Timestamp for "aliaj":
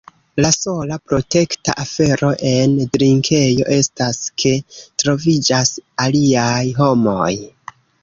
6.09-6.61